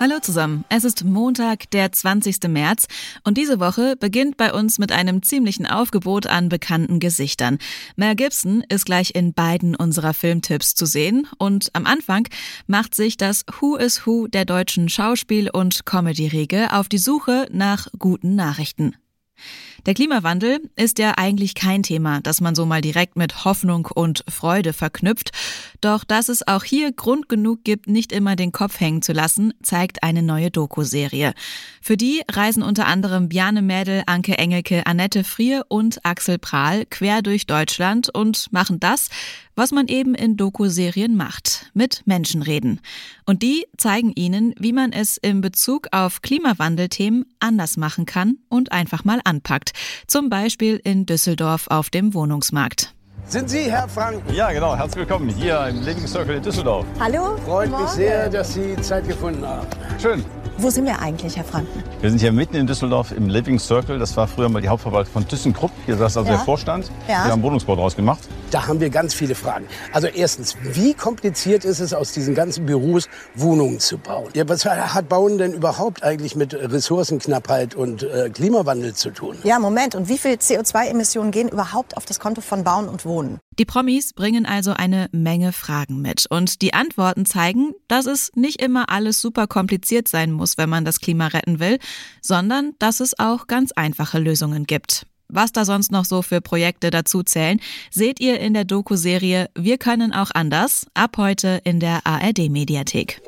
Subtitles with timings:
[0.00, 2.44] Hallo zusammen, es ist Montag, der 20.
[2.46, 2.86] März
[3.24, 7.58] und diese Woche beginnt bei uns mit einem ziemlichen Aufgebot an bekannten Gesichtern.
[7.96, 12.28] Mel Gibson ist gleich in beiden unserer Filmtipps zu sehen und am Anfang
[12.68, 17.88] macht sich das Who is Who der deutschen Schauspiel- und Comedy-Riege auf die Suche nach
[17.98, 18.94] guten Nachrichten.
[19.88, 24.22] Der Klimawandel ist ja eigentlich kein Thema, das man so mal direkt mit Hoffnung und
[24.28, 25.30] Freude verknüpft.
[25.80, 29.54] Doch dass es auch hier Grund genug gibt, nicht immer den Kopf hängen zu lassen,
[29.62, 31.32] zeigt eine neue Doku-Serie.
[31.80, 37.22] Für die reisen unter anderem Bjarne Mädel, Anke Engelke, Annette Frier und Axel Prahl quer
[37.22, 39.08] durch Deutschland und machen das,
[39.58, 42.80] was man eben in Doku-Serien macht, mit Menschen reden.
[43.26, 48.70] Und die zeigen ihnen, wie man es in Bezug auf Klimawandelthemen anders machen kann und
[48.70, 49.72] einfach mal anpackt.
[50.06, 52.94] Zum Beispiel in Düsseldorf auf dem Wohnungsmarkt.
[53.26, 54.22] Sind Sie Herr Frank?
[54.32, 54.74] Ja, genau.
[54.74, 56.86] Herzlich willkommen hier im Living Circle in Düsseldorf.
[56.98, 57.36] Hallo.
[57.44, 59.66] Freut mich sehr, dass Sie Zeit gefunden haben.
[60.00, 60.24] Schön.
[60.60, 61.84] Wo sind wir eigentlich, Herr Franken?
[62.00, 63.98] Wir sind hier mitten in Düsseldorf im Living Circle.
[63.98, 65.70] Das war früher mal die Hauptverwaltung von ThyssenKrupp.
[65.86, 66.36] Hier saß also Ja.
[66.36, 66.90] der Vorstand.
[67.06, 67.26] Ja.
[67.26, 68.20] Wir haben Wohnungsbau draus gemacht.
[68.50, 69.66] Da haben wir ganz viele Fragen.
[69.92, 74.30] Also erstens, wie kompliziert ist es, aus diesen ganzen Büros Wohnungen zu bauen?
[74.34, 79.36] Ja, was hat Bauen denn überhaupt eigentlich mit Ressourcenknappheit und äh, Klimawandel zu tun?
[79.44, 79.94] Ja, Moment.
[79.94, 83.38] Und wie viel CO2-Emissionen gehen überhaupt auf das Konto von Bauen und Wohnen?
[83.58, 88.62] Die Promis bringen also eine Menge Fragen mit und die Antworten zeigen, dass es nicht
[88.62, 91.78] immer alles super kompliziert sein muss, wenn man das Klima retten will,
[92.22, 95.06] sondern dass es auch ganz einfache Lösungen gibt.
[95.28, 99.76] Was da sonst noch so für Projekte dazu zählen, seht ihr in der Doku-Serie Wir
[99.78, 103.20] können auch anders, ab heute in der ARD-Mediathek.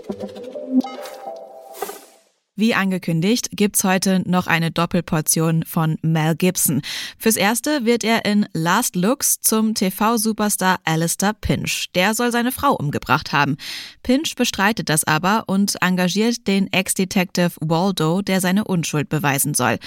[2.61, 6.83] Wie angekündigt, gibt's heute noch eine Doppelportion von Mel Gibson.
[7.17, 11.87] Fürs erste wird er in Last Looks zum TV-Superstar Alistair Pinch.
[11.95, 13.57] Der soll seine Frau umgebracht haben.
[14.03, 19.79] Pinch bestreitet das aber und engagiert den Ex-Detective Waldo, der seine Unschuld beweisen soll.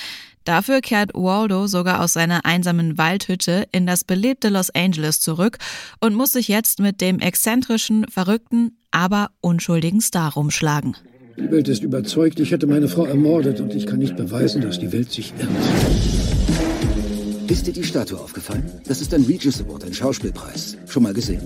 [0.43, 5.59] Dafür kehrt Waldo sogar aus seiner einsamen Waldhütte in das belebte Los Angeles zurück
[5.99, 10.97] und muss sich jetzt mit dem exzentrischen, verrückten, aber unschuldigen Star rumschlagen.
[11.35, 14.77] Die Welt ist überzeugt, ich hätte meine Frau ermordet und ich kann nicht beweisen, dass
[14.79, 15.49] die Welt sich irrt.
[17.49, 18.63] Ist dir die Statue aufgefallen?
[18.87, 20.77] Das ist ein Regis Award, ein Schauspielpreis.
[20.87, 21.41] Schon mal gesehen?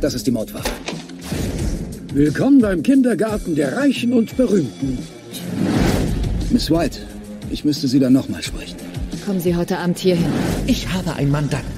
[0.00, 0.70] Das ist die Mordwaffe.
[2.12, 4.98] Willkommen beim Kindergarten der Reichen und Berühmten.
[6.50, 6.98] Miss White,
[7.50, 8.76] ich müsste Sie dann nochmal sprechen.
[9.24, 10.26] Kommen Sie heute Abend hierhin.
[10.66, 11.72] Ich habe einen Mandanten,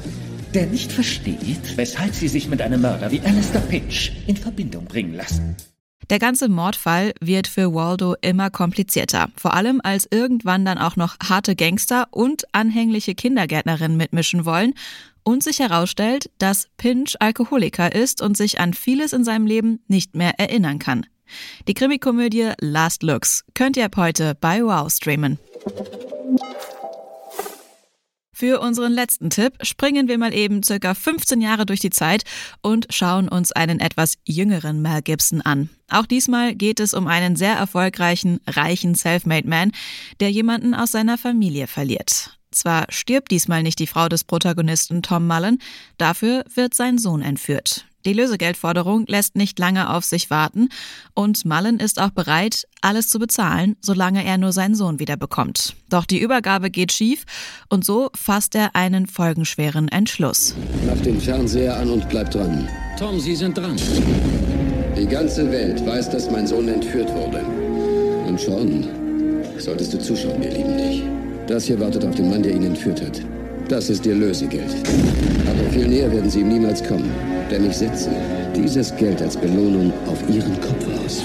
[0.54, 5.14] der nicht versteht, weshalb Sie sich mit einem Mörder wie Alistair Pinch in Verbindung bringen
[5.14, 5.56] lassen.
[6.10, 11.16] Der ganze Mordfall wird für Waldo immer komplizierter, vor allem als irgendwann dann auch noch
[11.22, 14.74] harte Gangster und anhängliche Kindergärtnerinnen mitmischen wollen
[15.22, 20.14] und sich herausstellt, dass Pinch Alkoholiker ist und sich an vieles in seinem Leben nicht
[20.16, 21.06] mehr erinnern kann.
[21.68, 25.38] Die Krimikomödie Last Looks könnt ihr ab heute bei Wow streamen.
[28.42, 32.24] Für unseren letzten Tipp springen wir mal eben circa 15 Jahre durch die Zeit
[32.60, 35.68] und schauen uns einen etwas jüngeren Mel Gibson an.
[35.88, 39.70] Auch diesmal geht es um einen sehr erfolgreichen, reichen Selfmade Man,
[40.18, 42.36] der jemanden aus seiner Familie verliert.
[42.52, 45.58] Zwar stirbt diesmal nicht die Frau des Protagonisten Tom Mullen,
[45.98, 47.86] dafür wird sein Sohn entführt.
[48.04, 50.68] Die Lösegeldforderung lässt nicht lange auf sich warten
[51.14, 55.76] und Mullen ist auch bereit, alles zu bezahlen, solange er nur seinen Sohn wieder bekommt.
[55.88, 57.24] Doch die Übergabe geht schief
[57.68, 60.56] und so fasst er einen folgenschweren Entschluss.
[60.86, 62.68] Mach den Fernseher an und bleib dran.
[62.98, 63.76] Tom, Sie sind dran.
[64.96, 67.40] Die ganze Welt weiß, dass mein Sohn entführt wurde.
[68.26, 68.88] Und schon
[69.58, 71.11] solltest du zuschauen, ihr Lieben nicht.
[71.46, 73.20] Das hier wartet auf den Mann, der ihn entführt hat.
[73.68, 74.70] Das ist ihr Lösegeld.
[75.48, 77.10] Aber viel näher werden sie ihm niemals kommen.
[77.50, 78.10] Denn ich setze
[78.54, 81.22] dieses Geld als Belohnung auf ihren Kopf aus.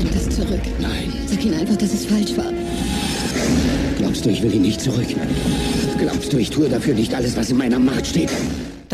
[0.00, 0.60] Gib das zurück.
[0.80, 1.12] Nein.
[1.26, 2.52] Sag ihnen einfach, dass es falsch war.
[3.98, 5.06] Glaubst du, ich will ihn nicht zurück?
[5.98, 8.30] Glaubst du, ich tue dafür nicht alles, was in meiner Macht steht?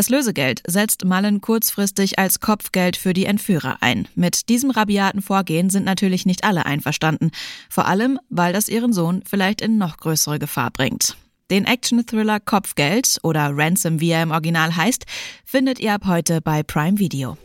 [0.00, 4.08] Das Lösegeld setzt Mullen kurzfristig als Kopfgeld für die Entführer ein.
[4.14, 7.32] Mit diesem rabiaten Vorgehen sind natürlich nicht alle einverstanden.
[7.68, 11.18] Vor allem, weil das ihren Sohn vielleicht in noch größere Gefahr bringt.
[11.50, 15.04] Den Action-Thriller Kopfgeld oder Ransom, wie er im Original heißt,
[15.44, 17.36] findet ihr ab heute bei Prime Video.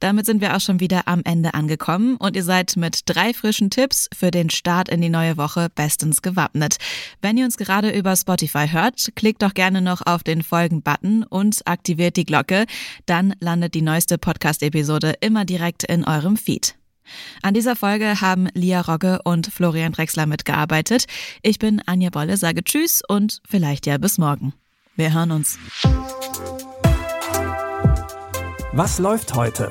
[0.00, 3.70] Damit sind wir auch schon wieder am Ende angekommen und ihr seid mit drei frischen
[3.70, 6.76] Tipps für den Start in die neue Woche bestens gewappnet.
[7.22, 11.66] Wenn ihr uns gerade über Spotify hört, klickt doch gerne noch auf den Folgen-Button und
[11.66, 12.66] aktiviert die Glocke.
[13.06, 16.74] Dann landet die neueste Podcast-Episode immer direkt in eurem Feed.
[17.42, 21.06] An dieser Folge haben Lia Rogge und Florian Drexler mitgearbeitet.
[21.42, 24.52] Ich bin Anja Bolle, sage Tschüss und vielleicht ja bis morgen.
[24.96, 25.58] Wir hören uns.
[28.72, 29.70] Was läuft heute?